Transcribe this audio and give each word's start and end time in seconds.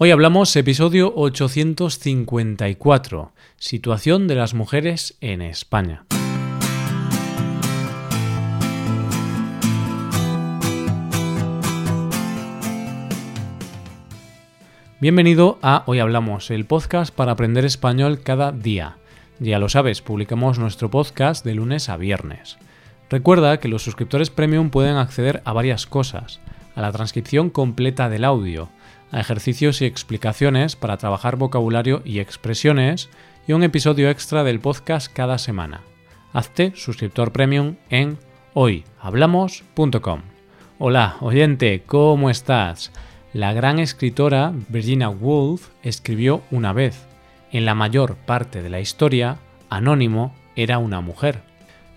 Hoy 0.00 0.12
hablamos 0.12 0.54
episodio 0.54 1.12
854, 1.16 3.32
situación 3.56 4.28
de 4.28 4.36
las 4.36 4.54
mujeres 4.54 5.16
en 5.20 5.42
España. 5.42 6.04
Bienvenido 15.00 15.58
a 15.62 15.82
Hoy 15.86 15.98
Hablamos, 15.98 16.52
el 16.52 16.64
podcast 16.64 17.12
para 17.12 17.32
aprender 17.32 17.64
español 17.64 18.20
cada 18.22 18.52
día. 18.52 18.98
Ya 19.40 19.58
lo 19.58 19.68
sabes, 19.68 20.00
publicamos 20.00 20.60
nuestro 20.60 20.92
podcast 20.92 21.44
de 21.44 21.56
lunes 21.56 21.88
a 21.88 21.96
viernes. 21.96 22.56
Recuerda 23.10 23.58
que 23.58 23.66
los 23.66 23.82
suscriptores 23.82 24.30
premium 24.30 24.70
pueden 24.70 24.94
acceder 24.94 25.42
a 25.44 25.52
varias 25.52 25.88
cosas, 25.88 26.38
a 26.76 26.82
la 26.82 26.92
transcripción 26.92 27.50
completa 27.50 28.08
del 28.08 28.22
audio, 28.22 28.68
a 29.10 29.20
ejercicios 29.20 29.82
y 29.82 29.86
explicaciones 29.86 30.76
para 30.76 30.96
trabajar 30.96 31.36
vocabulario 31.36 32.02
y 32.04 32.20
expresiones 32.20 33.08
y 33.46 33.52
un 33.52 33.62
episodio 33.62 34.10
extra 34.10 34.44
del 34.44 34.60
podcast 34.60 35.12
cada 35.12 35.38
semana. 35.38 35.80
Hazte 36.32 36.72
suscriptor 36.76 37.32
premium 37.32 37.76
en 37.90 38.18
hoyhablamos.com. 38.54 40.22
Hola, 40.78 41.16
oyente, 41.20 41.82
¿cómo 41.86 42.30
estás? 42.30 42.92
La 43.32 43.52
gran 43.52 43.78
escritora 43.78 44.52
Virginia 44.68 45.08
Woolf 45.08 45.68
escribió 45.82 46.42
una 46.50 46.72
vez, 46.72 47.06
en 47.50 47.64
la 47.64 47.74
mayor 47.74 48.16
parte 48.16 48.62
de 48.62 48.70
la 48.70 48.80
historia, 48.80 49.38
Anónimo 49.70 50.34
era 50.56 50.78
una 50.78 51.00
mujer. 51.00 51.47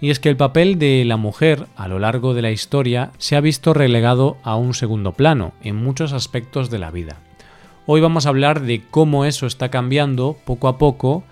Y 0.01 0.09
es 0.09 0.19
que 0.19 0.29
el 0.29 0.35
papel 0.35 0.79
de 0.79 1.05
la 1.05 1.15
mujer 1.15 1.67
a 1.75 1.87
lo 1.87 1.99
largo 1.99 2.33
de 2.33 2.41
la 2.41 2.49
historia 2.49 3.11
se 3.19 3.35
ha 3.35 3.39
visto 3.39 3.73
relegado 3.75 4.37
a 4.43 4.55
un 4.55 4.73
segundo 4.73 5.13
plano 5.13 5.53
en 5.61 5.75
muchos 5.75 6.11
aspectos 6.11 6.71
de 6.71 6.79
la 6.79 6.89
vida. 6.89 7.17
Hoy 7.85 8.01
vamos 8.01 8.25
a 8.25 8.29
hablar 8.29 8.61
de 8.61 8.81
cómo 8.89 9.25
eso 9.25 9.45
está 9.45 9.69
cambiando 9.69 10.37
poco 10.43 10.67
a 10.67 10.79
poco, 10.79 11.23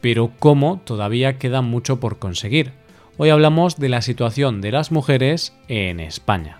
pero 0.00 0.32
cómo 0.40 0.80
todavía 0.84 1.38
queda 1.38 1.62
mucho 1.62 2.00
por 2.00 2.18
conseguir. 2.18 2.72
Hoy 3.16 3.30
hablamos 3.30 3.78
de 3.78 3.88
la 3.88 4.02
situación 4.02 4.60
de 4.60 4.72
las 4.72 4.90
mujeres 4.90 5.56
en 5.68 6.00
España. 6.00 6.58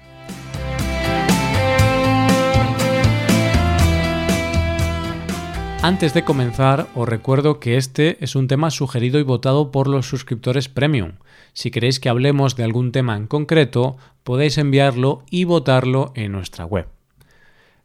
Antes 5.87 6.15
de 6.15 6.25
comenzar, 6.25 6.89
os 6.97 7.09
recuerdo 7.09 7.61
que 7.61 7.77
este 7.77 8.17
es 8.19 8.35
un 8.35 8.49
tema 8.49 8.73
sugerido 8.73 9.21
y 9.21 9.23
votado 9.23 9.71
por 9.71 9.87
los 9.87 10.09
suscriptores 10.09 10.69
premium. 10.69 11.13
Si 11.53 11.71
queréis 11.71 12.01
que 12.01 12.09
hablemos 12.09 12.57
de 12.57 12.65
algún 12.65 12.91
tema 12.91 13.17
en 13.17 13.29
concreto, 13.29 13.97
podéis 14.25 14.59
enviarlo 14.59 15.23
y 15.31 15.45
votarlo 15.45 16.11
en 16.17 16.33
nuestra 16.33 16.65
web. 16.65 16.89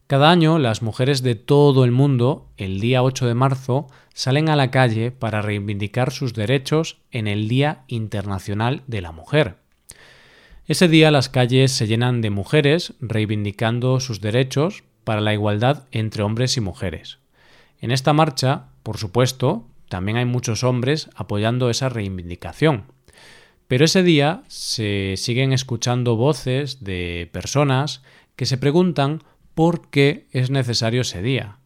Cada 0.08 0.32
año 0.32 0.58
las 0.58 0.82
mujeres 0.82 1.22
de 1.22 1.36
todo 1.36 1.86
el 1.86 1.92
mundo, 1.92 2.48
el 2.58 2.80
día 2.80 3.04
8 3.04 3.28
de 3.28 3.36
marzo, 3.36 3.86
salen 4.16 4.50
a 4.50 4.56
la 4.56 4.72
calle 4.72 5.12
para 5.12 5.44
reivindicar 5.44 6.12
sus 6.12 6.34
derechos 6.34 6.98
en 7.12 7.28
el 7.28 7.48
Día 7.48 7.84
Internacional 7.86 8.82
de 8.88 9.02
la 9.02 9.12
Mujer. 9.12 9.58
Ese 10.66 10.88
día 10.88 11.12
las 11.12 11.30
calles 11.30 11.72
se 11.72 11.86
llenan 11.86 12.22
de 12.22 12.32
mujeres 12.32 12.96
reivindicando 13.00 14.00
sus 14.00 14.22
derechos 14.22 14.84
para 15.04 15.22
la 15.22 15.36
igualdad 15.36 15.84
entre 15.92 16.24
hombres 16.24 16.58
y 16.58 16.62
mujeres. 16.62 17.21
En 17.82 17.92
esta 17.92 18.14
marcha, 18.14 18.68
por 18.84 18.98
supuesto, 18.98 19.68
también 19.90 20.18
hay 20.18 20.26
muchos 20.26 20.64
hombres 20.64 21.10
apoyando 21.16 21.70
esa 21.70 21.90
reivindicación. 21.90 22.86
Pero 23.68 23.86
ese 23.86 24.04
día 24.04 24.44
se 24.48 25.16
siguen 25.18 25.52
escuchando 25.52 26.16
voces 26.16 26.84
de 26.84 27.30
personas 27.32 28.04
que 28.36 28.46
se 28.46 28.58
preguntan 28.58 29.24
por 29.56 29.90
qué 29.90 30.28
es 30.32 30.52
necesario 30.52 31.02
ese 31.02 31.22
día. 31.22 31.58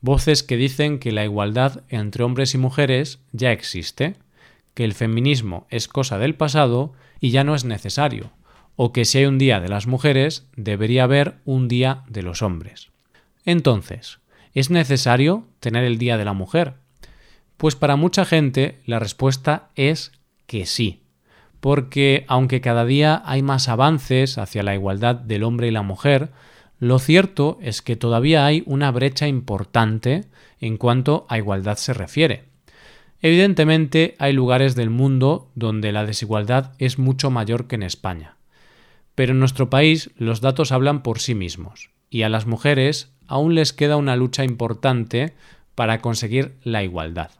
Voces 0.00 0.42
que 0.42 0.56
dicen 0.56 0.98
que 0.98 1.12
la 1.12 1.24
igualdad 1.24 1.82
entre 1.88 2.24
hombres 2.24 2.54
y 2.54 2.58
mujeres 2.58 3.20
ya 3.32 3.52
existe, 3.52 4.16
que 4.74 4.84
el 4.84 4.94
feminismo 4.94 5.66
es 5.70 5.88
cosa 5.88 6.18
del 6.18 6.34
pasado 6.34 6.92
y 7.20 7.30
ya 7.30 7.44
no 7.44 7.54
es 7.54 7.64
necesario, 7.64 8.30
o 8.76 8.92
que 8.92 9.04
si 9.04 9.18
hay 9.18 9.26
un 9.26 9.38
día 9.38 9.60
de 9.60 9.68
las 9.68 9.86
mujeres, 9.86 10.46
debería 10.56 11.04
haber 11.04 11.38
un 11.44 11.66
día 11.66 12.04
de 12.08 12.22
los 12.22 12.42
hombres. 12.42 12.90
Entonces, 13.44 14.20
¿Es 14.54 14.70
necesario 14.70 15.46
tener 15.60 15.84
el 15.84 15.98
Día 15.98 16.16
de 16.16 16.24
la 16.24 16.32
Mujer? 16.32 16.74
Pues 17.56 17.76
para 17.76 17.96
mucha 17.96 18.24
gente 18.24 18.80
la 18.86 18.98
respuesta 18.98 19.70
es 19.74 20.12
que 20.46 20.64
sí, 20.64 21.02
porque 21.60 22.24
aunque 22.28 22.60
cada 22.60 22.84
día 22.84 23.22
hay 23.24 23.42
más 23.42 23.68
avances 23.68 24.38
hacia 24.38 24.62
la 24.62 24.74
igualdad 24.74 25.16
del 25.16 25.42
hombre 25.42 25.68
y 25.68 25.72
la 25.72 25.82
mujer, 25.82 26.30
lo 26.78 26.98
cierto 27.00 27.58
es 27.60 27.82
que 27.82 27.96
todavía 27.96 28.46
hay 28.46 28.62
una 28.66 28.90
brecha 28.92 29.26
importante 29.26 30.26
en 30.60 30.76
cuanto 30.76 31.26
a 31.28 31.38
igualdad 31.38 31.76
se 31.76 31.92
refiere. 31.92 32.44
Evidentemente 33.20 34.14
hay 34.20 34.32
lugares 34.32 34.76
del 34.76 34.90
mundo 34.90 35.50
donde 35.56 35.90
la 35.90 36.06
desigualdad 36.06 36.72
es 36.78 36.98
mucho 36.98 37.30
mayor 37.30 37.66
que 37.66 37.74
en 37.74 37.82
España. 37.82 38.36
Pero 39.16 39.32
en 39.32 39.40
nuestro 39.40 39.68
país 39.68 40.10
los 40.16 40.40
datos 40.40 40.70
hablan 40.70 41.02
por 41.02 41.18
sí 41.18 41.34
mismos, 41.34 41.90
y 42.10 42.22
a 42.22 42.28
las 42.28 42.46
mujeres 42.46 43.10
aún 43.28 43.54
les 43.54 43.72
queda 43.72 43.96
una 43.96 44.16
lucha 44.16 44.42
importante 44.42 45.34
para 45.74 46.00
conseguir 46.00 46.56
la 46.64 46.82
igualdad. 46.82 47.30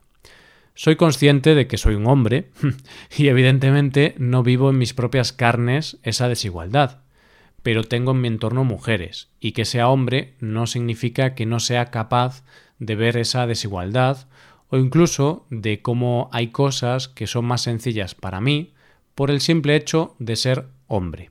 Soy 0.74 0.94
consciente 0.94 1.56
de 1.56 1.66
que 1.66 1.76
soy 1.76 1.96
un 1.96 2.06
hombre 2.06 2.50
y 3.16 3.26
evidentemente 3.26 4.14
no 4.18 4.44
vivo 4.44 4.70
en 4.70 4.78
mis 4.78 4.94
propias 4.94 5.32
carnes 5.32 5.98
esa 6.04 6.28
desigualdad, 6.28 7.00
pero 7.64 7.82
tengo 7.82 8.12
en 8.12 8.20
mi 8.20 8.28
entorno 8.28 8.62
mujeres 8.62 9.28
y 9.40 9.52
que 9.52 9.64
sea 9.64 9.88
hombre 9.88 10.34
no 10.38 10.68
significa 10.68 11.34
que 11.34 11.46
no 11.46 11.58
sea 11.58 11.86
capaz 11.86 12.44
de 12.78 12.94
ver 12.94 13.16
esa 13.16 13.48
desigualdad 13.48 14.28
o 14.68 14.76
incluso 14.76 15.46
de 15.50 15.82
cómo 15.82 16.28
hay 16.32 16.48
cosas 16.48 17.08
que 17.08 17.26
son 17.26 17.46
más 17.46 17.62
sencillas 17.62 18.14
para 18.14 18.40
mí 18.40 18.74
por 19.14 19.32
el 19.32 19.40
simple 19.40 19.74
hecho 19.74 20.14
de 20.20 20.36
ser 20.36 20.66
hombre. 20.86 21.30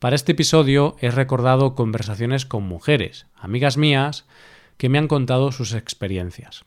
Para 0.00 0.16
este 0.16 0.32
episodio 0.32 0.96
he 1.00 1.10
recordado 1.10 1.74
conversaciones 1.74 2.46
con 2.46 2.62
mujeres, 2.62 3.26
amigas 3.36 3.76
mías, 3.76 4.24
que 4.78 4.88
me 4.88 4.96
han 4.96 5.08
contado 5.08 5.52
sus 5.52 5.74
experiencias. 5.74 6.64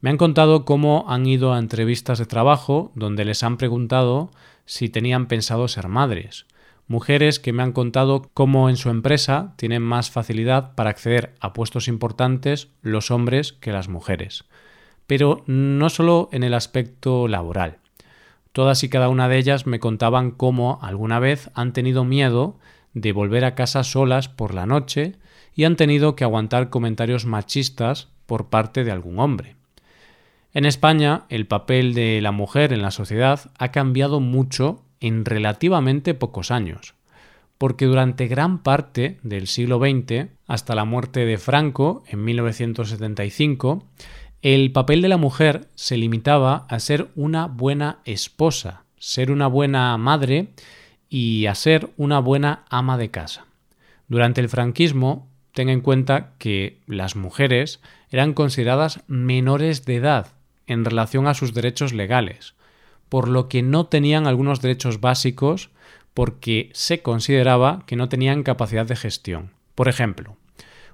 Me 0.00 0.08
han 0.08 0.16
contado 0.16 0.64
cómo 0.64 1.04
han 1.08 1.26
ido 1.26 1.52
a 1.52 1.58
entrevistas 1.58 2.20
de 2.20 2.26
trabajo 2.26 2.92
donde 2.94 3.24
les 3.24 3.42
han 3.42 3.56
preguntado 3.56 4.30
si 4.66 4.88
tenían 4.88 5.26
pensado 5.26 5.66
ser 5.66 5.88
madres. 5.88 6.46
Mujeres 6.86 7.40
que 7.40 7.52
me 7.52 7.64
han 7.64 7.72
contado 7.72 8.30
cómo 8.34 8.70
en 8.70 8.76
su 8.76 8.88
empresa 8.88 9.54
tienen 9.56 9.82
más 9.82 10.12
facilidad 10.12 10.76
para 10.76 10.90
acceder 10.90 11.34
a 11.40 11.54
puestos 11.54 11.88
importantes 11.88 12.68
los 12.82 13.10
hombres 13.10 13.52
que 13.52 13.72
las 13.72 13.88
mujeres. 13.88 14.44
Pero 15.08 15.42
no 15.46 15.90
solo 15.90 16.28
en 16.30 16.44
el 16.44 16.54
aspecto 16.54 17.26
laboral. 17.26 17.78
Todas 18.52 18.84
y 18.84 18.88
cada 18.88 19.08
una 19.08 19.28
de 19.28 19.38
ellas 19.38 19.66
me 19.66 19.80
contaban 19.80 20.30
cómo 20.30 20.78
alguna 20.80 21.18
vez 21.18 21.50
han 21.54 21.72
tenido 21.72 22.04
miedo 22.04 22.60
de 22.96 23.12
volver 23.12 23.44
a 23.44 23.54
casa 23.54 23.84
solas 23.84 24.30
por 24.30 24.54
la 24.54 24.64
noche 24.64 25.16
y 25.54 25.64
han 25.64 25.76
tenido 25.76 26.16
que 26.16 26.24
aguantar 26.24 26.70
comentarios 26.70 27.26
machistas 27.26 28.08
por 28.24 28.48
parte 28.48 28.84
de 28.84 28.90
algún 28.90 29.18
hombre. 29.18 29.54
En 30.54 30.64
España, 30.64 31.24
el 31.28 31.46
papel 31.46 31.92
de 31.92 32.22
la 32.22 32.32
mujer 32.32 32.72
en 32.72 32.80
la 32.80 32.90
sociedad 32.90 33.50
ha 33.58 33.70
cambiado 33.70 34.20
mucho 34.20 34.82
en 35.00 35.26
relativamente 35.26 36.14
pocos 36.14 36.50
años, 36.50 36.94
porque 37.58 37.84
durante 37.84 38.28
gran 38.28 38.62
parte 38.62 39.18
del 39.22 39.46
siglo 39.46 39.78
XX, 39.78 40.28
hasta 40.46 40.74
la 40.74 40.86
muerte 40.86 41.26
de 41.26 41.36
Franco 41.36 42.02
en 42.08 42.24
1975, 42.24 43.84
el 44.40 44.72
papel 44.72 45.02
de 45.02 45.08
la 45.08 45.18
mujer 45.18 45.68
se 45.74 45.98
limitaba 45.98 46.64
a 46.70 46.80
ser 46.80 47.08
una 47.14 47.46
buena 47.46 47.98
esposa, 48.06 48.84
ser 48.98 49.30
una 49.30 49.48
buena 49.48 49.94
madre 49.98 50.48
y 51.08 51.46
a 51.46 51.54
ser 51.54 51.90
una 51.96 52.18
buena 52.18 52.64
ama 52.68 52.98
de 52.98 53.10
casa. 53.10 53.46
Durante 54.08 54.40
el 54.40 54.48
franquismo, 54.48 55.28
ten 55.52 55.68
en 55.68 55.80
cuenta 55.80 56.32
que 56.38 56.80
las 56.86 57.16
mujeres 57.16 57.80
eran 58.10 58.34
consideradas 58.34 59.00
menores 59.06 59.84
de 59.84 59.96
edad 59.96 60.28
en 60.66 60.84
relación 60.84 61.26
a 61.26 61.34
sus 61.34 61.54
derechos 61.54 61.92
legales, 61.92 62.54
por 63.08 63.28
lo 63.28 63.48
que 63.48 63.62
no 63.62 63.86
tenían 63.86 64.26
algunos 64.26 64.60
derechos 64.60 65.00
básicos 65.00 65.70
porque 66.14 66.70
se 66.72 67.02
consideraba 67.02 67.84
que 67.86 67.96
no 67.96 68.08
tenían 68.08 68.42
capacidad 68.42 68.86
de 68.86 68.96
gestión. 68.96 69.50
Por 69.74 69.88
ejemplo, 69.88 70.36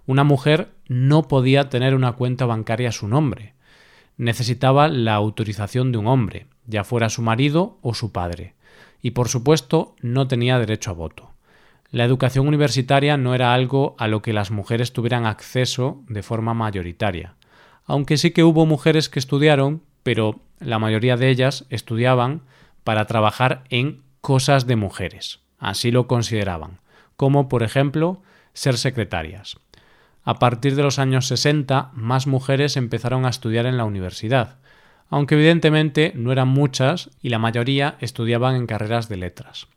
una 0.06 0.24
mujer 0.24 0.68
no 0.88 1.28
podía 1.28 1.68
tener 1.68 1.94
una 1.94 2.12
cuenta 2.12 2.44
bancaria 2.44 2.88
a 2.88 2.92
su 2.92 3.08
nombre. 3.08 3.54
Necesitaba 4.16 4.88
la 4.88 5.14
autorización 5.14 5.92
de 5.92 5.98
un 5.98 6.06
hombre, 6.06 6.46
ya 6.66 6.84
fuera 6.84 7.08
su 7.08 7.22
marido 7.22 7.78
o 7.82 7.94
su 7.94 8.12
padre 8.12 8.54
y 9.02 9.10
por 9.10 9.28
supuesto 9.28 9.94
no 10.00 10.28
tenía 10.28 10.58
derecho 10.58 10.90
a 10.90 10.94
voto. 10.94 11.32
La 11.90 12.04
educación 12.04 12.48
universitaria 12.48 13.18
no 13.18 13.34
era 13.34 13.52
algo 13.52 13.94
a 13.98 14.08
lo 14.08 14.22
que 14.22 14.32
las 14.32 14.50
mujeres 14.50 14.94
tuvieran 14.94 15.26
acceso 15.26 16.02
de 16.08 16.22
forma 16.22 16.54
mayoritaria, 16.54 17.34
aunque 17.84 18.16
sí 18.16 18.30
que 18.30 18.44
hubo 18.44 18.64
mujeres 18.64 19.10
que 19.10 19.18
estudiaron, 19.18 19.82
pero 20.02 20.40
la 20.60 20.78
mayoría 20.78 21.16
de 21.16 21.28
ellas 21.28 21.66
estudiaban 21.68 22.42
para 22.84 23.06
trabajar 23.06 23.64
en 23.68 24.02
cosas 24.20 24.66
de 24.66 24.76
mujeres, 24.76 25.40
así 25.58 25.90
lo 25.90 26.06
consideraban, 26.06 26.78
como 27.16 27.48
por 27.48 27.62
ejemplo 27.62 28.22
ser 28.54 28.78
secretarias. 28.78 29.58
A 30.24 30.38
partir 30.38 30.76
de 30.76 30.82
los 30.84 31.00
años 31.00 31.26
60, 31.26 31.90
más 31.94 32.26
mujeres 32.28 32.76
empezaron 32.76 33.26
a 33.26 33.30
estudiar 33.30 33.66
en 33.66 33.76
la 33.76 33.84
universidad, 33.84 34.58
aunque 35.12 35.34
evidentemente 35.34 36.12
no 36.16 36.32
eran 36.32 36.48
muchas 36.48 37.10
y 37.20 37.28
la 37.28 37.38
mayoría 37.38 37.96
estudiaban 38.00 38.56
en 38.56 38.66
carreras 38.66 39.10
de 39.10 39.18
letras. 39.18 39.68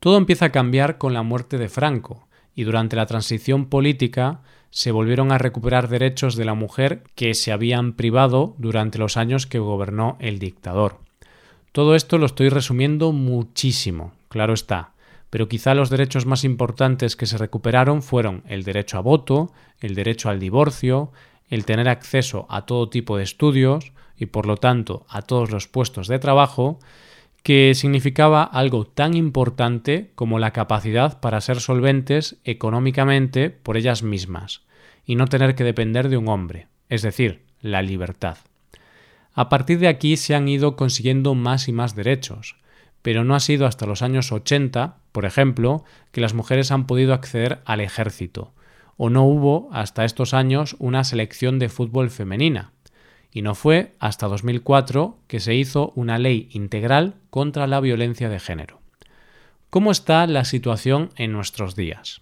Todo 0.00 0.16
empieza 0.16 0.46
a 0.46 0.52
cambiar 0.52 0.96
con 0.96 1.12
la 1.12 1.22
muerte 1.22 1.58
de 1.58 1.68
Franco, 1.68 2.26
y 2.54 2.64
durante 2.64 2.96
la 2.96 3.04
transición 3.04 3.66
política 3.66 4.40
se 4.70 4.90
volvieron 4.90 5.30
a 5.30 5.36
recuperar 5.36 5.88
derechos 5.88 6.36
de 6.36 6.46
la 6.46 6.54
mujer 6.54 7.02
que 7.14 7.34
se 7.34 7.52
habían 7.52 7.92
privado 7.92 8.54
durante 8.56 8.98
los 8.98 9.18
años 9.18 9.46
que 9.46 9.58
gobernó 9.58 10.16
el 10.20 10.38
dictador. 10.38 10.96
Todo 11.72 11.94
esto 11.94 12.16
lo 12.16 12.24
estoy 12.24 12.48
resumiendo 12.48 13.12
muchísimo, 13.12 14.12
claro 14.30 14.54
está, 14.54 14.92
pero 15.28 15.48
quizá 15.48 15.74
los 15.74 15.90
derechos 15.90 16.24
más 16.24 16.44
importantes 16.44 17.14
que 17.14 17.26
se 17.26 17.36
recuperaron 17.36 18.02
fueron 18.02 18.42
el 18.48 18.64
derecho 18.64 18.96
a 18.96 19.02
voto, 19.02 19.52
el 19.80 19.94
derecho 19.94 20.30
al 20.30 20.40
divorcio, 20.40 21.12
el 21.52 21.66
tener 21.66 21.86
acceso 21.90 22.46
a 22.48 22.64
todo 22.64 22.88
tipo 22.88 23.18
de 23.18 23.24
estudios 23.24 23.92
y 24.16 24.24
por 24.24 24.46
lo 24.46 24.56
tanto 24.56 25.04
a 25.10 25.20
todos 25.20 25.50
los 25.50 25.68
puestos 25.68 26.08
de 26.08 26.18
trabajo, 26.18 26.78
que 27.42 27.74
significaba 27.74 28.42
algo 28.42 28.86
tan 28.86 29.12
importante 29.14 30.12
como 30.14 30.38
la 30.38 30.52
capacidad 30.52 31.20
para 31.20 31.42
ser 31.42 31.60
solventes 31.60 32.38
económicamente 32.44 33.50
por 33.50 33.76
ellas 33.76 34.02
mismas 34.02 34.62
y 35.04 35.16
no 35.16 35.26
tener 35.26 35.54
que 35.54 35.62
depender 35.62 36.08
de 36.08 36.16
un 36.16 36.28
hombre, 36.28 36.68
es 36.88 37.02
decir, 37.02 37.42
la 37.60 37.82
libertad. 37.82 38.38
A 39.34 39.50
partir 39.50 39.78
de 39.78 39.88
aquí 39.88 40.16
se 40.16 40.34
han 40.34 40.48
ido 40.48 40.74
consiguiendo 40.74 41.34
más 41.34 41.68
y 41.68 41.72
más 41.72 41.94
derechos, 41.94 42.56
pero 43.02 43.24
no 43.24 43.34
ha 43.34 43.40
sido 43.40 43.66
hasta 43.66 43.84
los 43.84 44.00
años 44.00 44.32
80, 44.32 44.96
por 45.12 45.26
ejemplo, 45.26 45.84
que 46.12 46.22
las 46.22 46.32
mujeres 46.32 46.72
han 46.72 46.86
podido 46.86 47.12
acceder 47.12 47.60
al 47.66 47.82
ejército, 47.82 48.54
o 48.96 49.10
no 49.10 49.24
hubo 49.24 49.68
hasta 49.72 50.04
estos 50.04 50.34
años 50.34 50.76
una 50.78 51.04
selección 51.04 51.58
de 51.58 51.68
fútbol 51.68 52.10
femenina, 52.10 52.72
y 53.30 53.42
no 53.42 53.54
fue 53.54 53.94
hasta 53.98 54.28
2004 54.28 55.18
que 55.26 55.40
se 55.40 55.54
hizo 55.54 55.92
una 55.96 56.18
ley 56.18 56.48
integral 56.52 57.14
contra 57.30 57.66
la 57.66 57.80
violencia 57.80 58.28
de 58.28 58.40
género. 58.40 58.80
¿Cómo 59.70 59.90
está 59.90 60.26
la 60.26 60.44
situación 60.44 61.10
en 61.16 61.32
nuestros 61.32 61.76
días? 61.76 62.20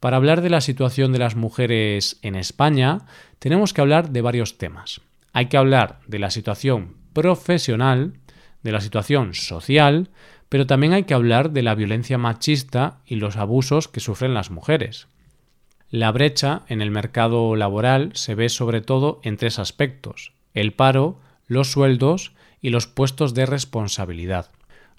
Para 0.00 0.16
hablar 0.16 0.40
de 0.40 0.50
la 0.50 0.60
situación 0.60 1.12
de 1.12 1.18
las 1.18 1.36
mujeres 1.36 2.18
en 2.22 2.36
España, 2.36 3.06
tenemos 3.38 3.72
que 3.74 3.80
hablar 3.80 4.10
de 4.10 4.22
varios 4.22 4.56
temas 4.58 5.00
hay 5.34 5.46
que 5.46 5.58
hablar 5.58 5.98
de 6.06 6.20
la 6.20 6.30
situación 6.30 6.94
profesional, 7.12 8.14
de 8.62 8.72
la 8.72 8.80
situación 8.80 9.34
social, 9.34 10.08
pero 10.48 10.66
también 10.66 10.92
hay 10.92 11.02
que 11.02 11.12
hablar 11.12 11.50
de 11.50 11.62
la 11.62 11.74
violencia 11.74 12.16
machista 12.18 13.00
y 13.04 13.16
los 13.16 13.36
abusos 13.36 13.88
que 13.88 14.00
sufren 14.00 14.32
las 14.32 14.52
mujeres. 14.52 15.08
La 15.96 16.10
brecha 16.10 16.62
en 16.66 16.82
el 16.82 16.90
mercado 16.90 17.54
laboral 17.54 18.10
se 18.14 18.34
ve 18.34 18.48
sobre 18.48 18.80
todo 18.80 19.20
en 19.22 19.36
tres 19.36 19.60
aspectos 19.60 20.32
el 20.52 20.72
paro, 20.72 21.20
los 21.46 21.70
sueldos 21.70 22.32
y 22.60 22.70
los 22.70 22.88
puestos 22.88 23.32
de 23.32 23.46
responsabilidad. 23.46 24.50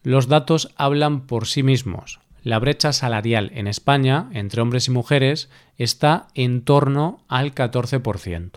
Los 0.03 0.29
datos 0.29 0.71
hablan 0.77 1.27
por 1.27 1.47
sí 1.47 1.63
mismos. 1.63 2.21
La 2.43 2.59
brecha 2.59 2.93
salarial 2.93 3.51
en 3.55 3.67
España 3.67 4.29
entre 4.31 4.61
hombres 4.61 4.87
y 4.87 4.91
mujeres 4.91 5.49
está 5.77 6.27
en 6.33 6.61
torno 6.61 7.25
al 7.27 7.53
14% 7.53 8.51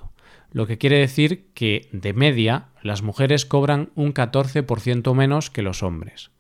lo 0.53 0.67
que 0.69 0.79
quiere 0.79 0.99
decir 0.99 1.49
que, 1.55 1.89
de 1.93 2.13
media, 2.13 2.69
las 2.83 3.03
mujeres 3.03 3.45
cobran 3.45 3.91
un 3.95 4.15
14% 4.15 5.13
menos 5.13 5.51
que 5.51 5.63
los 5.63 5.83
hombres. 5.83 6.31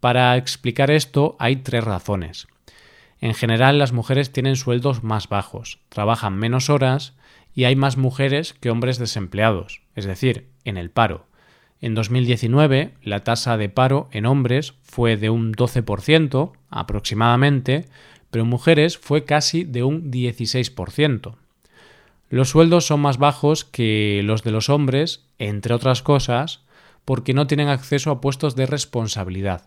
Para 0.00 0.36
explicar 0.36 0.90
esto 0.90 1.36
hay 1.38 1.56
tres 1.56 1.84
razones. 1.84 2.48
En 3.20 3.34
general 3.34 3.78
las 3.78 3.92
mujeres 3.92 4.32
tienen 4.32 4.56
sueldos 4.56 5.02
más 5.02 5.28
bajos, 5.28 5.80
trabajan 5.88 6.36
menos 6.36 6.70
horas 6.70 7.14
y 7.54 7.64
hay 7.64 7.74
más 7.74 7.96
mujeres 7.96 8.54
que 8.54 8.70
hombres 8.70 8.98
desempleados, 8.98 9.82
es 9.96 10.04
decir, 10.04 10.46
en 10.64 10.76
el 10.76 10.90
paro. 10.90 11.26
En 11.80 11.94
2019 11.94 12.94
la 13.02 13.24
tasa 13.24 13.56
de 13.56 13.68
paro 13.68 14.08
en 14.12 14.26
hombres 14.26 14.74
fue 14.82 15.16
de 15.16 15.30
un 15.30 15.52
12% 15.52 16.52
aproximadamente, 16.70 17.86
pero 18.30 18.44
en 18.44 18.50
mujeres 18.50 18.98
fue 18.98 19.24
casi 19.24 19.64
de 19.64 19.82
un 19.82 20.10
16%. 20.10 21.34
Los 22.30 22.50
sueldos 22.50 22.86
son 22.86 23.00
más 23.00 23.18
bajos 23.18 23.64
que 23.64 24.20
los 24.24 24.42
de 24.42 24.50
los 24.50 24.68
hombres, 24.68 25.24
entre 25.38 25.74
otras 25.74 26.02
cosas, 26.02 26.62
porque 27.04 27.32
no 27.32 27.46
tienen 27.46 27.68
acceso 27.68 28.10
a 28.10 28.20
puestos 28.20 28.54
de 28.54 28.66
responsabilidad. 28.66 29.62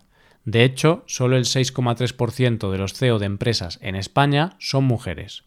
De 0.45 0.63
hecho, 0.63 1.03
solo 1.05 1.37
el 1.37 1.45
6,3% 1.45 2.71
de 2.71 2.77
los 2.77 2.93
CEO 2.93 3.19
de 3.19 3.27
empresas 3.27 3.79
en 3.81 3.95
España 3.95 4.55
son 4.59 4.85
mujeres. 4.85 5.43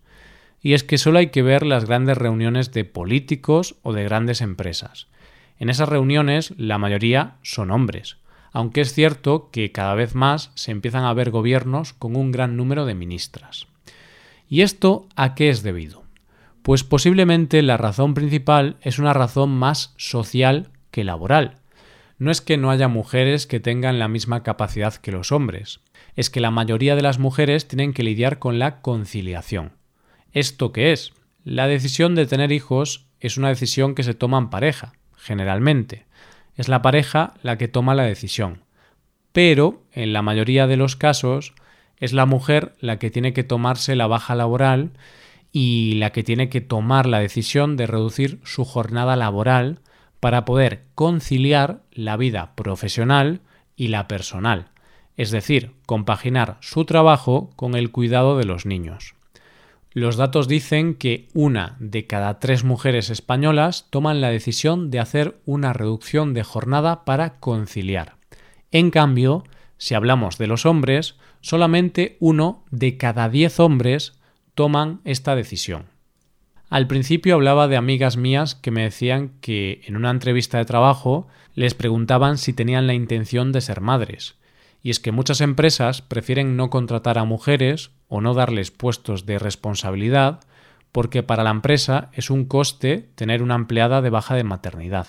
Y 0.60 0.74
es 0.74 0.84
que 0.84 0.98
solo 0.98 1.18
hay 1.18 1.28
que 1.28 1.42
ver 1.42 1.66
las 1.66 1.84
grandes 1.84 2.16
reuniones 2.16 2.72
de 2.72 2.84
políticos 2.84 3.76
o 3.82 3.92
de 3.92 4.04
grandes 4.04 4.40
empresas. 4.40 5.08
En 5.58 5.68
esas 5.68 5.88
reuniones 5.88 6.54
la 6.56 6.78
mayoría 6.78 7.36
son 7.42 7.70
hombres, 7.70 8.16
aunque 8.52 8.80
es 8.80 8.92
cierto 8.92 9.50
que 9.50 9.72
cada 9.72 9.94
vez 9.94 10.14
más 10.14 10.52
se 10.54 10.70
empiezan 10.70 11.04
a 11.04 11.12
ver 11.12 11.30
gobiernos 11.30 11.92
con 11.92 12.16
un 12.16 12.32
gran 12.32 12.56
número 12.56 12.86
de 12.86 12.94
ministras. 12.94 13.66
¿Y 14.48 14.62
esto 14.62 15.08
a 15.16 15.34
qué 15.34 15.50
es 15.50 15.62
debido? 15.62 16.04
Pues 16.62 16.84
posiblemente 16.84 17.60
la 17.62 17.76
razón 17.76 18.14
principal 18.14 18.76
es 18.80 18.98
una 18.98 19.12
razón 19.12 19.50
más 19.50 19.92
social 19.96 20.70
que 20.90 21.04
laboral. 21.04 21.56
No 22.18 22.30
es 22.30 22.40
que 22.40 22.56
no 22.56 22.70
haya 22.70 22.88
mujeres 22.88 23.46
que 23.46 23.60
tengan 23.60 23.98
la 23.98 24.08
misma 24.08 24.42
capacidad 24.42 24.94
que 24.94 25.12
los 25.12 25.32
hombres, 25.32 25.80
es 26.16 26.30
que 26.30 26.40
la 26.40 26.50
mayoría 26.50 26.96
de 26.96 27.02
las 27.02 27.18
mujeres 27.18 27.66
tienen 27.66 27.92
que 27.92 28.04
lidiar 28.04 28.38
con 28.38 28.58
la 28.58 28.80
conciliación. 28.80 29.72
¿Esto 30.32 30.72
qué 30.72 30.92
es? 30.92 31.12
La 31.44 31.66
decisión 31.66 32.14
de 32.14 32.26
tener 32.26 32.52
hijos 32.52 33.06
es 33.20 33.36
una 33.36 33.48
decisión 33.48 33.94
que 33.94 34.02
se 34.02 34.14
toma 34.14 34.38
en 34.38 34.50
pareja, 34.50 34.92
generalmente. 35.16 36.06
Es 36.56 36.68
la 36.68 36.82
pareja 36.82 37.34
la 37.42 37.58
que 37.58 37.68
toma 37.68 37.94
la 37.94 38.04
decisión. 38.04 38.62
Pero, 39.32 39.82
en 39.92 40.12
la 40.12 40.22
mayoría 40.22 40.66
de 40.66 40.76
los 40.76 40.94
casos, 40.94 41.54
es 41.98 42.12
la 42.12 42.26
mujer 42.26 42.74
la 42.80 42.98
que 42.98 43.10
tiene 43.10 43.32
que 43.32 43.44
tomarse 43.44 43.96
la 43.96 44.06
baja 44.06 44.34
laboral 44.34 44.92
y 45.52 45.94
la 45.94 46.10
que 46.10 46.22
tiene 46.22 46.48
que 46.48 46.60
tomar 46.60 47.06
la 47.06 47.18
decisión 47.18 47.76
de 47.76 47.86
reducir 47.86 48.40
su 48.44 48.64
jornada 48.64 49.16
laboral 49.16 49.80
para 50.24 50.46
poder 50.46 50.84
conciliar 50.94 51.82
la 51.92 52.16
vida 52.16 52.54
profesional 52.54 53.42
y 53.76 53.88
la 53.88 54.08
personal, 54.08 54.70
es 55.18 55.30
decir, 55.30 55.72
compaginar 55.84 56.56
su 56.62 56.86
trabajo 56.86 57.50
con 57.56 57.74
el 57.74 57.90
cuidado 57.90 58.38
de 58.38 58.46
los 58.46 58.64
niños. 58.64 59.16
Los 59.92 60.16
datos 60.16 60.48
dicen 60.48 60.94
que 60.94 61.28
una 61.34 61.76
de 61.78 62.06
cada 62.06 62.40
tres 62.40 62.64
mujeres 62.64 63.10
españolas 63.10 63.88
toman 63.90 64.22
la 64.22 64.30
decisión 64.30 64.90
de 64.90 64.98
hacer 64.98 65.42
una 65.44 65.74
reducción 65.74 66.32
de 66.32 66.42
jornada 66.42 67.04
para 67.04 67.34
conciliar. 67.34 68.16
En 68.70 68.90
cambio, 68.90 69.44
si 69.76 69.94
hablamos 69.94 70.38
de 70.38 70.46
los 70.46 70.64
hombres, 70.64 71.16
solamente 71.42 72.16
uno 72.18 72.64
de 72.70 72.96
cada 72.96 73.28
diez 73.28 73.60
hombres 73.60 74.14
toman 74.54 75.02
esta 75.04 75.36
decisión. 75.36 75.93
Al 76.70 76.86
principio 76.86 77.34
hablaba 77.34 77.68
de 77.68 77.76
amigas 77.76 78.16
mías 78.16 78.54
que 78.54 78.70
me 78.70 78.82
decían 78.82 79.32
que 79.40 79.82
en 79.86 79.96
una 79.96 80.10
entrevista 80.10 80.58
de 80.58 80.64
trabajo 80.64 81.28
les 81.54 81.74
preguntaban 81.74 82.38
si 82.38 82.52
tenían 82.52 82.86
la 82.86 82.94
intención 82.94 83.52
de 83.52 83.60
ser 83.60 83.80
madres. 83.80 84.36
Y 84.82 84.90
es 84.90 85.00
que 85.00 85.12
muchas 85.12 85.40
empresas 85.40 86.02
prefieren 86.02 86.56
no 86.56 86.70
contratar 86.70 87.18
a 87.18 87.24
mujeres 87.24 87.90
o 88.08 88.20
no 88.20 88.34
darles 88.34 88.70
puestos 88.70 89.24
de 89.24 89.38
responsabilidad 89.38 90.40
porque 90.92 91.22
para 91.22 91.42
la 91.42 91.50
empresa 91.50 92.10
es 92.12 92.30
un 92.30 92.44
coste 92.44 93.08
tener 93.16 93.42
una 93.42 93.56
empleada 93.56 94.00
de 94.00 94.10
baja 94.10 94.34
de 94.34 94.44
maternidad. 94.44 95.08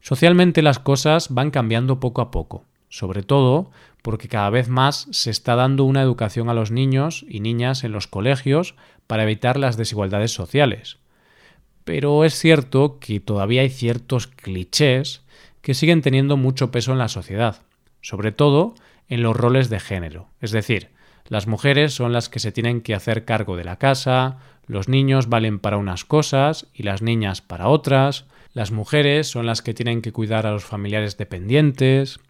Socialmente 0.00 0.62
las 0.62 0.78
cosas 0.78 1.34
van 1.34 1.50
cambiando 1.50 2.00
poco 2.00 2.22
a 2.22 2.30
poco, 2.30 2.64
sobre 2.88 3.22
todo 3.22 3.70
porque 4.02 4.28
cada 4.28 4.50
vez 4.50 4.68
más 4.68 5.06
se 5.10 5.30
está 5.30 5.54
dando 5.54 5.84
una 5.84 6.02
educación 6.02 6.48
a 6.48 6.54
los 6.54 6.70
niños 6.70 7.24
y 7.28 7.40
niñas 7.40 7.84
en 7.84 7.92
los 7.92 8.06
colegios 8.06 8.74
para 9.06 9.22
evitar 9.22 9.58
las 9.58 9.76
desigualdades 9.76 10.32
sociales. 10.32 10.98
Pero 11.84 12.24
es 12.24 12.34
cierto 12.38 12.98
que 13.00 13.20
todavía 13.20 13.62
hay 13.62 13.70
ciertos 13.70 14.26
clichés 14.26 15.22
que 15.62 15.74
siguen 15.74 16.02
teniendo 16.02 16.36
mucho 16.36 16.70
peso 16.70 16.92
en 16.92 16.98
la 16.98 17.08
sociedad, 17.08 17.62
sobre 18.00 18.32
todo 18.32 18.74
en 19.08 19.22
los 19.22 19.36
roles 19.36 19.70
de 19.70 19.80
género, 19.80 20.28
es 20.40 20.50
decir, 20.50 20.90
las 21.28 21.46
mujeres 21.46 21.94
son 21.94 22.12
las 22.12 22.28
que 22.28 22.40
se 22.40 22.52
tienen 22.52 22.80
que 22.80 22.94
hacer 22.94 23.24
cargo 23.24 23.56
de 23.56 23.64
la 23.64 23.76
casa, 23.76 24.38
los 24.66 24.88
niños 24.88 25.28
valen 25.28 25.58
para 25.58 25.76
unas 25.76 26.04
cosas 26.04 26.66
y 26.74 26.82
las 26.82 27.02
niñas 27.02 27.40
para 27.40 27.68
otras, 27.68 28.26
las 28.52 28.70
mujeres 28.70 29.28
son 29.28 29.46
las 29.46 29.62
que 29.62 29.74
tienen 29.74 30.02
que 30.02 30.12
cuidar 30.12 30.46
a 30.46 30.52
los 30.52 30.64
familiares 30.64 31.16
dependientes, 31.16 32.20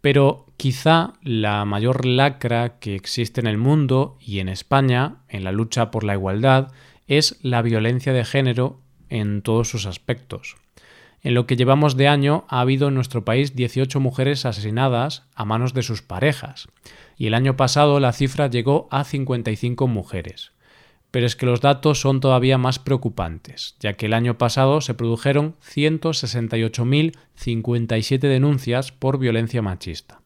pero 0.00 0.46
quizá 0.56 1.14
la 1.22 1.64
mayor 1.64 2.04
lacra 2.04 2.78
que 2.78 2.94
existe 2.94 3.40
en 3.40 3.46
el 3.46 3.58
mundo 3.58 4.16
y 4.20 4.38
en 4.38 4.48
España 4.48 5.16
en 5.28 5.44
la 5.44 5.52
lucha 5.52 5.90
por 5.90 6.04
la 6.04 6.14
igualdad 6.14 6.72
es 7.06 7.38
la 7.42 7.62
violencia 7.62 8.12
de 8.12 8.24
género 8.24 8.80
en 9.08 9.42
todos 9.42 9.68
sus 9.68 9.86
aspectos. 9.86 10.56
En 11.22 11.34
lo 11.34 11.46
que 11.46 11.56
llevamos 11.56 11.96
de 11.96 12.06
año 12.06 12.44
ha 12.48 12.60
habido 12.60 12.88
en 12.88 12.94
nuestro 12.94 13.24
país 13.24 13.56
18 13.56 13.98
mujeres 13.98 14.46
asesinadas 14.46 15.24
a 15.34 15.44
manos 15.44 15.74
de 15.74 15.82
sus 15.82 16.02
parejas, 16.02 16.68
y 17.16 17.26
el 17.26 17.34
año 17.34 17.56
pasado 17.56 17.98
la 17.98 18.12
cifra 18.12 18.48
llegó 18.48 18.86
a 18.90 19.02
55 19.02 19.88
mujeres. 19.88 20.52
Pero 21.10 21.26
es 21.26 21.36
que 21.36 21.46
los 21.46 21.60
datos 21.60 22.00
son 22.00 22.20
todavía 22.20 22.58
más 22.58 22.78
preocupantes, 22.78 23.74
ya 23.80 23.94
que 23.94 24.06
el 24.06 24.14
año 24.14 24.38
pasado 24.38 24.80
se 24.80 24.94
produjeron 24.94 25.56
168.057 25.62 28.20
denuncias 28.20 28.92
por 28.92 29.18
violencia 29.18 29.62
machista. 29.62 30.20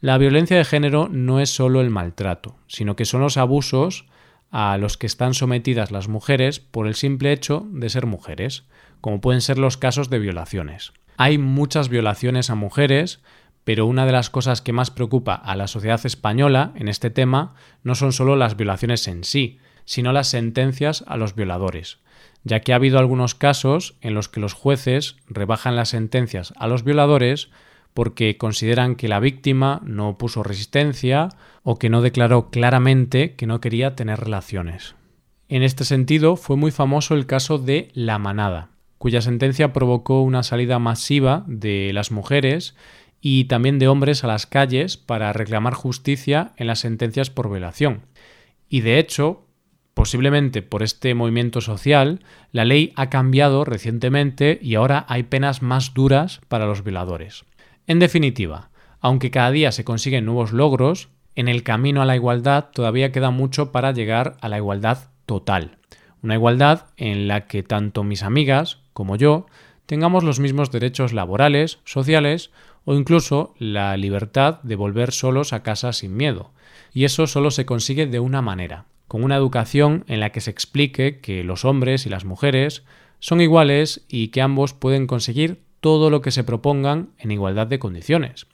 La 0.00 0.18
violencia 0.18 0.56
de 0.56 0.64
género 0.64 1.08
no 1.10 1.40
es 1.40 1.50
solo 1.50 1.80
el 1.80 1.90
maltrato, 1.90 2.54
sino 2.68 2.94
que 2.94 3.04
son 3.04 3.20
los 3.20 3.36
abusos 3.36 4.06
a 4.50 4.78
los 4.78 4.96
que 4.96 5.06
están 5.06 5.34
sometidas 5.34 5.90
las 5.90 6.08
mujeres 6.08 6.60
por 6.60 6.86
el 6.86 6.94
simple 6.94 7.32
hecho 7.32 7.66
de 7.70 7.88
ser 7.88 8.06
mujeres, 8.06 8.64
como 9.00 9.20
pueden 9.20 9.40
ser 9.40 9.58
los 9.58 9.76
casos 9.76 10.10
de 10.10 10.18
violaciones. 10.18 10.92
Hay 11.16 11.38
muchas 11.38 11.88
violaciones 11.88 12.48
a 12.48 12.54
mujeres, 12.54 13.20
pero 13.64 13.86
una 13.86 14.06
de 14.06 14.12
las 14.12 14.30
cosas 14.30 14.62
que 14.62 14.72
más 14.72 14.90
preocupa 14.90 15.34
a 15.34 15.56
la 15.56 15.66
sociedad 15.66 16.00
española 16.06 16.72
en 16.76 16.88
este 16.88 17.10
tema 17.10 17.54
no 17.82 17.94
son 17.94 18.12
solo 18.12 18.36
las 18.36 18.56
violaciones 18.56 19.06
en 19.08 19.24
sí, 19.24 19.58
sino 19.88 20.12
las 20.12 20.28
sentencias 20.28 21.02
a 21.06 21.16
los 21.16 21.34
violadores, 21.34 21.96
ya 22.44 22.60
que 22.60 22.74
ha 22.74 22.76
habido 22.76 22.98
algunos 22.98 23.34
casos 23.34 23.94
en 24.02 24.12
los 24.12 24.28
que 24.28 24.38
los 24.38 24.52
jueces 24.52 25.16
rebajan 25.28 25.76
las 25.76 25.88
sentencias 25.88 26.52
a 26.58 26.66
los 26.66 26.84
violadores 26.84 27.48
porque 27.94 28.36
consideran 28.36 28.96
que 28.96 29.08
la 29.08 29.18
víctima 29.18 29.80
no 29.84 30.18
puso 30.18 30.42
resistencia 30.42 31.30
o 31.62 31.78
que 31.78 31.88
no 31.88 32.02
declaró 32.02 32.50
claramente 32.50 33.34
que 33.34 33.46
no 33.46 33.62
quería 33.62 33.96
tener 33.96 34.20
relaciones. 34.20 34.94
En 35.48 35.62
este 35.62 35.86
sentido, 35.86 36.36
fue 36.36 36.56
muy 36.58 36.70
famoso 36.70 37.14
el 37.14 37.24
caso 37.24 37.56
de 37.56 37.88
La 37.94 38.18
Manada, 38.18 38.68
cuya 38.98 39.22
sentencia 39.22 39.72
provocó 39.72 40.20
una 40.20 40.42
salida 40.42 40.78
masiva 40.78 41.44
de 41.46 41.92
las 41.94 42.10
mujeres 42.10 42.76
y 43.22 43.44
también 43.44 43.78
de 43.78 43.88
hombres 43.88 44.22
a 44.22 44.26
las 44.26 44.44
calles 44.44 44.98
para 44.98 45.32
reclamar 45.32 45.72
justicia 45.72 46.52
en 46.58 46.66
las 46.66 46.80
sentencias 46.80 47.30
por 47.30 47.50
violación. 47.50 48.02
Y 48.68 48.82
de 48.82 48.98
hecho, 48.98 49.47
Posiblemente 49.98 50.62
por 50.62 50.84
este 50.84 51.12
movimiento 51.16 51.60
social, 51.60 52.20
la 52.52 52.64
ley 52.64 52.92
ha 52.94 53.10
cambiado 53.10 53.64
recientemente 53.64 54.56
y 54.62 54.76
ahora 54.76 55.04
hay 55.08 55.24
penas 55.24 55.60
más 55.60 55.92
duras 55.92 56.40
para 56.46 56.66
los 56.66 56.84
violadores. 56.84 57.44
En 57.88 57.98
definitiva, 57.98 58.70
aunque 59.00 59.32
cada 59.32 59.50
día 59.50 59.72
se 59.72 59.82
consiguen 59.82 60.24
nuevos 60.24 60.52
logros, 60.52 61.08
en 61.34 61.48
el 61.48 61.64
camino 61.64 62.00
a 62.00 62.04
la 62.04 62.14
igualdad 62.14 62.66
todavía 62.72 63.10
queda 63.10 63.32
mucho 63.32 63.72
para 63.72 63.90
llegar 63.90 64.36
a 64.40 64.48
la 64.48 64.58
igualdad 64.58 65.10
total. 65.26 65.78
Una 66.22 66.36
igualdad 66.36 66.86
en 66.96 67.26
la 67.26 67.48
que 67.48 67.64
tanto 67.64 68.04
mis 68.04 68.22
amigas 68.22 68.78
como 68.92 69.16
yo 69.16 69.46
tengamos 69.86 70.22
los 70.22 70.38
mismos 70.38 70.70
derechos 70.70 71.12
laborales, 71.12 71.80
sociales 71.84 72.52
o 72.84 72.94
incluso 72.94 73.52
la 73.58 73.96
libertad 73.96 74.62
de 74.62 74.76
volver 74.76 75.10
solos 75.10 75.52
a 75.52 75.64
casa 75.64 75.92
sin 75.92 76.16
miedo. 76.16 76.52
Y 76.92 77.02
eso 77.02 77.26
solo 77.26 77.50
se 77.50 77.66
consigue 77.66 78.06
de 78.06 78.20
una 78.20 78.42
manera, 78.42 78.84
con 79.08 79.24
una 79.24 79.36
educación 79.36 80.04
en 80.06 80.20
la 80.20 80.30
que 80.30 80.40
se 80.40 80.50
explique 80.50 81.18
que 81.20 81.42
los 81.42 81.64
hombres 81.64 82.06
y 82.06 82.10
las 82.10 82.24
mujeres 82.24 82.84
son 83.18 83.40
iguales 83.40 84.04
y 84.08 84.28
que 84.28 84.42
ambos 84.42 84.74
pueden 84.74 85.06
conseguir 85.06 85.60
todo 85.80 86.10
lo 86.10 86.20
que 86.20 86.30
se 86.30 86.44
propongan 86.44 87.10
en 87.18 87.30
igualdad 87.30 87.66
de 87.66 87.78
condiciones. 87.78 88.46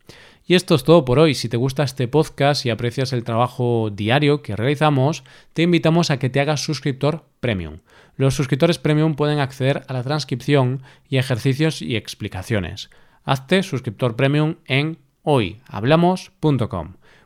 Y 0.47 0.55
esto 0.55 0.75
es 0.75 0.85
todo 0.85 1.05
por 1.05 1.19
hoy. 1.19 1.35
Si 1.35 1.49
te 1.49 1.57
gusta 1.57 1.85
este 1.85 2.07
podcast 2.07 2.67
y 2.67 2.71
aprecias 2.71 3.13
el 3.13 3.25
trabajo 3.25 3.91
diario 3.91 4.43
que 4.43 4.57
realizamos, 4.57 5.25
te 5.55 5.63
invitamos 5.63 6.11
a 6.11 6.19
que 6.19 6.29
te 6.29 6.41
hagas 6.41 6.63
suscriptor 6.63 7.25
premium. 7.41 7.79
Los 8.17 8.35
suscriptores 8.35 8.79
premium 8.79 9.15
pueden 9.15 9.41
acceder 9.41 9.85
a 9.89 9.93
la 9.95 10.03
transcripción 10.03 10.83
y 11.09 11.17
ejercicios 11.17 11.81
y 11.81 11.97
explicaciones. 11.97 12.91
Hazte 13.25 13.63
suscriptor 13.63 14.17
premium 14.17 14.57
en 14.67 14.99
hoyhablamos.com. 15.23 16.95